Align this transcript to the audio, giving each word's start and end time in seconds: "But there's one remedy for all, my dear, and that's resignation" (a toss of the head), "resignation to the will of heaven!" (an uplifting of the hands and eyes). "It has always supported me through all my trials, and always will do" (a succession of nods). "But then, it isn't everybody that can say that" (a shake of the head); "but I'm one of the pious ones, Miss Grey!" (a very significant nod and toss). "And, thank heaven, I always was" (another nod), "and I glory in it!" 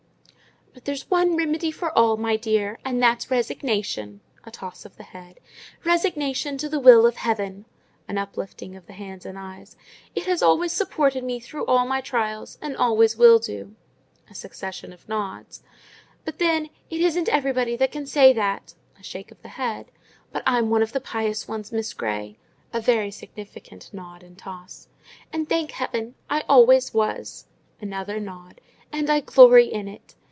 "But 0.73 0.85
there's 0.85 1.11
one 1.11 1.35
remedy 1.35 1.69
for 1.69 1.95
all, 1.97 2.15
my 2.15 2.37
dear, 2.37 2.79
and 2.85 3.03
that's 3.03 3.29
resignation" 3.29 4.21
(a 4.45 4.51
toss 4.51 4.85
of 4.85 4.95
the 4.95 5.03
head), 5.03 5.41
"resignation 5.83 6.57
to 6.59 6.69
the 6.69 6.79
will 6.79 7.05
of 7.05 7.17
heaven!" 7.17 7.65
(an 8.07 8.17
uplifting 8.17 8.77
of 8.77 8.85
the 8.87 8.93
hands 8.93 9.25
and 9.25 9.37
eyes). 9.37 9.75
"It 10.15 10.27
has 10.27 10.41
always 10.41 10.71
supported 10.71 11.25
me 11.25 11.41
through 11.41 11.65
all 11.65 11.85
my 11.85 11.99
trials, 11.99 12.57
and 12.61 12.77
always 12.77 13.17
will 13.17 13.37
do" 13.37 13.75
(a 14.29 14.33
succession 14.33 14.93
of 14.93 15.07
nods). 15.09 15.61
"But 16.23 16.39
then, 16.39 16.69
it 16.89 17.01
isn't 17.01 17.27
everybody 17.27 17.75
that 17.75 17.91
can 17.91 18.05
say 18.05 18.31
that" 18.31 18.73
(a 18.97 19.03
shake 19.03 19.29
of 19.29 19.41
the 19.41 19.49
head); 19.49 19.91
"but 20.31 20.41
I'm 20.45 20.69
one 20.69 20.81
of 20.81 20.93
the 20.93 21.01
pious 21.01 21.49
ones, 21.49 21.73
Miss 21.73 21.93
Grey!" 21.93 22.37
(a 22.71 22.79
very 22.79 23.11
significant 23.11 23.89
nod 23.93 24.23
and 24.23 24.37
toss). 24.37 24.87
"And, 25.33 25.49
thank 25.49 25.71
heaven, 25.71 26.15
I 26.29 26.45
always 26.47 26.93
was" 26.93 27.45
(another 27.81 28.21
nod), 28.21 28.61
"and 28.89 29.09
I 29.09 29.19
glory 29.19 29.65
in 29.67 29.89
it!" 29.89 30.15